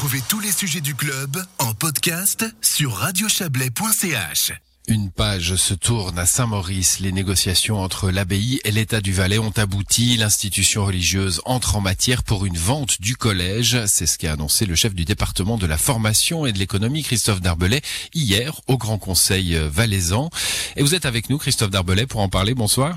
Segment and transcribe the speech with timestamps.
[0.00, 4.52] Retrouvez tous les sujets du club en podcast sur radiochablais.ch.
[4.88, 7.00] Une page se tourne à Saint-Maurice.
[7.00, 10.16] Les négociations entre l'abbaye et l'État du Valais ont abouti.
[10.16, 13.84] L'institution religieuse entre en matière pour une vente du collège.
[13.84, 17.42] C'est ce qu'a annoncé le chef du département de la formation et de l'économie, Christophe
[17.42, 17.82] Darbelay,
[18.14, 20.30] hier au Grand Conseil valaisan.
[20.76, 22.54] Et vous êtes avec nous, Christophe Darbelay, pour en parler.
[22.54, 22.96] Bonsoir.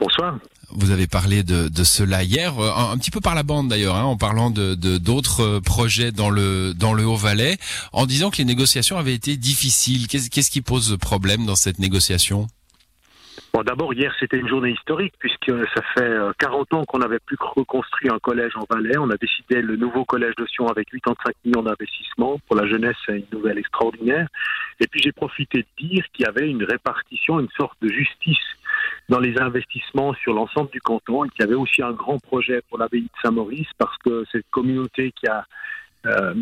[0.00, 0.38] Bonsoir.
[0.72, 3.68] Vous avez parlé de, de cela hier, euh, un, un, petit peu par la bande
[3.68, 7.58] d'ailleurs, hein, en parlant de d'autres euh, projets dans le dans le Haut-Valais,
[7.92, 10.06] en disant que les négociations avaient été difficiles.
[10.08, 12.46] Qu'est-ce qu'est-ce qui pose problème dans cette négociation?
[13.52, 17.18] Bon, d'abord, hier, c'était une journée historique, puisque ça fait 40 euh, ans qu'on n'avait
[17.18, 18.96] plus reconstruit un collège en Valais.
[18.96, 22.38] On a décidé le nouveau collège de Sion avec 85 millions d'investissements.
[22.46, 24.28] Pour la jeunesse, c'est une nouvelle extraordinaire.
[24.78, 28.38] Et puis, j'ai profité de dire qu'il y avait une répartition, une sorte de justice
[29.10, 31.24] dans les investissements sur l'ensemble du canton.
[31.24, 34.48] Et qu'il y avait aussi un grand projet pour l'abbaye de Saint-Maurice parce que cette
[34.50, 35.44] communauté qui a
[36.06, 36.34] euh,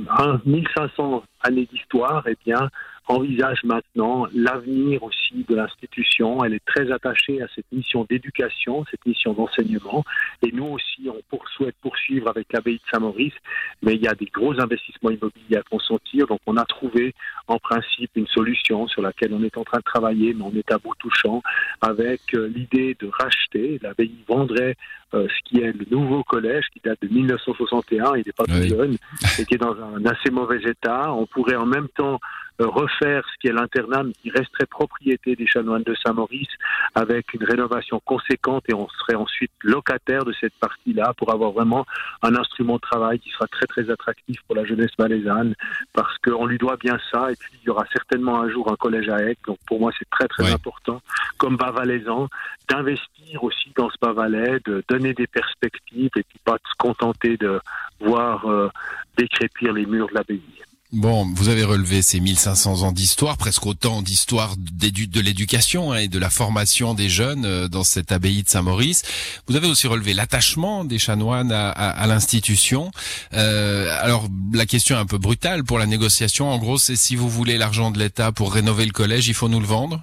[0.45, 2.69] 1500 années d'histoire, eh bien,
[3.09, 6.45] envisage maintenant l'avenir aussi de l'institution.
[6.45, 10.05] Elle est très attachée à cette mission d'éducation, cette mission d'enseignement.
[10.43, 13.35] Et nous aussi, on pour, souhaite poursuivre avec l'abbaye de Saint-Maurice,
[13.83, 16.27] mais il y a des gros investissements immobiliers à consentir.
[16.27, 17.15] Donc on a trouvé
[17.47, 20.71] en principe une solution sur laquelle on est en train de travailler, mais on est
[20.71, 21.43] à bout touchant,
[21.81, 23.79] avec euh, l'idée de racheter.
[23.83, 24.77] L'abbaye vendrait
[25.15, 28.69] euh, ce qui est le nouveau collège qui date de 1961, il n'est pas oui.
[28.69, 28.97] jeune,
[29.39, 31.13] et qui est dans un assez mauvais état.
[31.15, 32.21] On pourrait en même temps
[32.59, 36.49] refaire ce qui est l'internat, qui resterait propriété des chanoines de Saint-Maurice,
[36.95, 41.87] avec une rénovation conséquente, et on serait ensuite locataire de cette partie-là pour avoir vraiment
[42.23, 45.55] un instrument de travail qui sera très très attractif pour la jeunesse valaisanne,
[45.93, 48.77] parce qu'on lui doit bien ça, et puis il y aura certainement un jour un
[48.77, 51.01] collège à Aix, donc pour moi c'est très très important,
[51.37, 52.29] comme bas valaisan,
[52.69, 56.75] d'investir aussi dans ce bas valais, de donner des perspectives, et puis pas de se
[56.79, 57.61] contenter de
[58.01, 58.71] voir euh,
[59.17, 60.43] décrépir les murs de l'abbaye.
[60.91, 66.09] Bon, vous avez relevé ces 1500 ans d'histoire, presque autant d'histoire de l'éducation hein, et
[66.09, 69.03] de la formation des jeunes euh, dans cette abbaye de Saint-Maurice.
[69.49, 72.91] Vous avez aussi relevé l'attachement des chanoines à, à, à l'institution.
[73.35, 76.51] Euh, alors, la question est un peu brutale pour la négociation.
[76.51, 79.51] En gros, c'est si vous voulez l'argent de l'État pour rénover le collège, il faut
[79.51, 80.03] nous le vendre?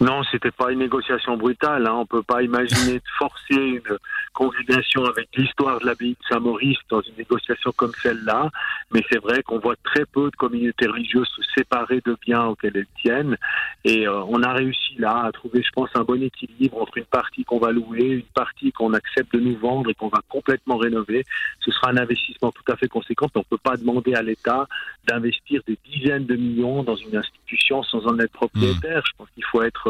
[0.00, 1.86] Non, c'était pas une négociation brutale.
[1.86, 1.94] Hein.
[1.94, 3.98] On peut pas imaginer de forcer une
[4.34, 8.50] congrégation avec l'histoire de l'abbaye de Saint-Maurice dans une négociation comme celle-là.
[8.92, 12.76] Mais c'est vrai qu'on voit très peu de communautés religieuses se séparer de biens auxquels
[12.76, 13.36] elles tiennent.
[13.84, 17.04] Et euh, on a réussi là à trouver, je pense, un bon équilibre entre une
[17.04, 20.76] partie qu'on va louer, une partie qu'on accepte de nous vendre et qu'on va complètement
[20.76, 21.24] rénover.
[21.64, 23.28] Ce sera un investissement tout à fait conséquent.
[23.34, 24.68] On ne peut pas demander à l'État
[25.08, 28.98] d'investir des dizaines de millions dans une institution sans en être propriétaire.
[28.98, 29.06] Mmh.
[29.06, 29.85] Je pense qu'il faut être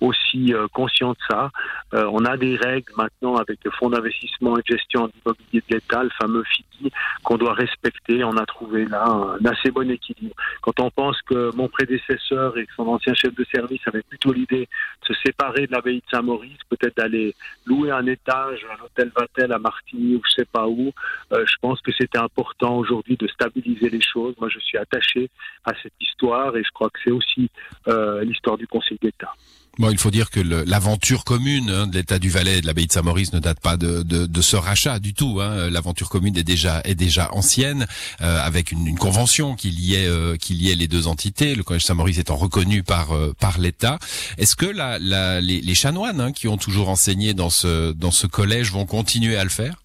[0.00, 1.50] aussi euh, conscient de ça.
[1.94, 5.74] Euh, on a des règles maintenant avec le fonds d'investissement et de gestion d'immobilier de
[5.74, 6.92] l'État, le fameux FIDI,
[7.22, 8.24] qu'on doit respecter.
[8.24, 10.34] On a trouvé là un assez bon équilibre.
[10.60, 14.68] Quand on pense que mon prédécesseur et son ancien chef de service avaient plutôt l'idée
[15.08, 17.34] de se séparer de l'abbaye de Saint-Maurice, peut-être d'aller
[17.66, 20.92] louer un étage à l'hôtel Vatel à Martigny ou je sais pas où,
[21.32, 24.34] euh, je pense que c'était important aujourd'hui de stabiliser les choses.
[24.38, 25.30] Moi, je suis attaché
[25.64, 27.50] à cette histoire et je crois que c'est aussi
[27.88, 29.34] euh, l'histoire du Conseil d'État.
[29.78, 32.86] Bon, il faut dire que l'aventure commune hein, de l'État du Valais et de l'abbaye
[32.86, 35.40] de Saint-Maurice ne date pas de, de, de, ce rachat du tout.
[35.42, 35.68] Hein.
[35.68, 37.86] L'aventure commune est déjà est déjà ancienne,
[38.22, 41.54] euh, avec une, une, convention qui liait euh, qui liait les deux entités.
[41.54, 43.98] Le collège Saint-Maurice étant reconnu par euh, par l'État.
[44.38, 48.10] Est-ce que la, la, les, les chanoines hein, qui ont toujours enseigné dans ce dans
[48.10, 49.82] ce collège vont continuer à le faire?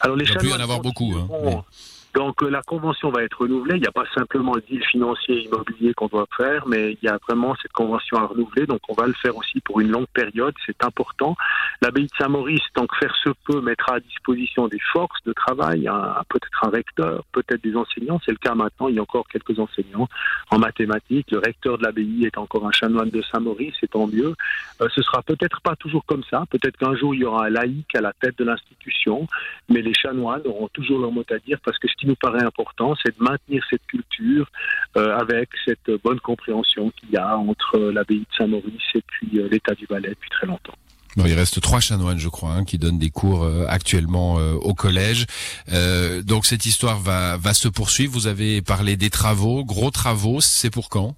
[0.00, 1.14] Alors les il chanoines y en avoir beaucoup.
[1.16, 1.64] Hein.
[2.14, 3.76] Donc la convention va être renouvelée.
[3.76, 7.08] Il n'y a pas simplement le deal financier immobilier qu'on doit faire, mais il y
[7.08, 8.66] a vraiment cette convention à renouveler.
[8.66, 10.54] Donc on va le faire aussi pour une longue période.
[10.64, 11.36] C'est important.
[11.82, 15.90] L'abbaye de Saint-Maurice, tant que faire se peut, mettra à disposition des forces de travail,
[16.28, 18.20] peut-être un recteur, peut-être des enseignants.
[18.24, 18.88] C'est le cas maintenant.
[18.88, 20.08] Il y a encore quelques enseignants
[20.54, 21.30] en mathématiques.
[21.30, 24.34] Le recteur de l'abbaye est encore un chanoine de Saint-Maurice, c'est tant mieux.
[24.80, 26.44] Euh, ce sera peut-être pas toujours comme ça.
[26.50, 29.26] Peut-être qu'un jour il y aura un laïc à la tête de l'institution,
[29.68, 32.44] mais les chanoines auront toujours leur mot à dire parce que ce qui nous paraît
[32.44, 34.46] important, c'est de maintenir cette culture
[34.96, 39.48] euh, avec cette bonne compréhension qu'il y a entre l'abbaye de Saint-Maurice et puis euh,
[39.50, 40.74] l'État du Valais depuis très longtemps.
[41.16, 44.74] Il reste trois chanoines, je crois, hein, qui donnent des cours euh, actuellement euh, au
[44.74, 45.26] collège.
[45.72, 48.12] Euh, donc cette histoire va, va se poursuivre.
[48.12, 50.40] Vous avez parlé des travaux, gros travaux.
[50.40, 51.14] C'est pour quand?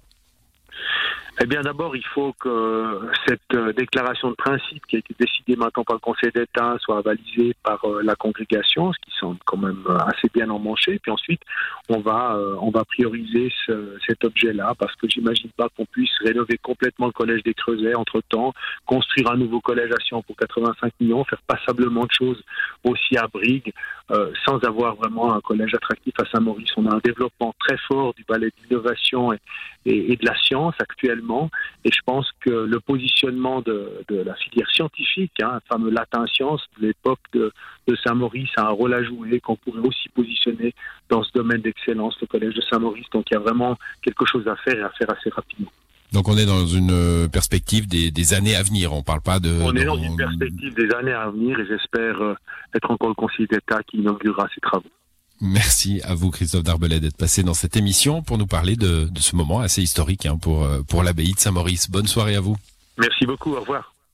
[1.39, 5.55] Eh bien, d'abord, il faut que cette euh, déclaration de principe qui a été décidée
[5.55, 9.57] maintenant par le Conseil d'État soit avalisée par euh, la congrégation, ce qui semble quand
[9.57, 10.97] même euh, assez bien emmanché.
[10.97, 11.41] Puis ensuite,
[11.89, 16.57] on va, on va prioriser ce, cet objet-là parce que j'imagine pas qu'on puisse rénover
[16.57, 18.53] complètement le collège des Creusets entre-temps,
[18.85, 22.43] construire un nouveau collège à Sion pour 85 millions, faire passablement de choses
[22.83, 23.73] aussi à Brigue,
[24.45, 26.71] sans avoir vraiment un collège attractif à Saint-Maurice.
[26.75, 29.39] On a un développement très fort du ballet d'innovation et,
[29.85, 31.26] et de la science actuellement
[31.83, 36.61] et je pense que le positionnement de, la filière scientifique, hein, le fameux latin science
[36.79, 37.51] de l'époque de,
[38.03, 40.73] Saint-Maurice, a un rôle à jouer, qu'on pourrait aussi positionner
[41.09, 43.07] dans ce domaine d'excellence, le collège de Saint-Maurice.
[43.11, 45.71] Donc il y a vraiment quelque chose à faire et à faire assez rapidement.
[46.13, 49.49] Donc on est dans une perspective des, années à venir, on parle pas de...
[49.61, 52.33] On est dans une perspective des années à venir et j'espère euh,
[52.73, 54.89] être encore le conseiller d'État qui inaugurera ces travaux.
[55.39, 59.35] Merci à vous, Christophe Darbelet, d'être passé dans cette émission pour nous parler de, ce
[59.35, 61.91] moment assez historique hein, pour, euh, pour l'abbaye de Saint-Maurice.
[61.91, 62.57] Bonne soirée à vous.
[62.97, 63.93] Merci beaucoup, au revoir.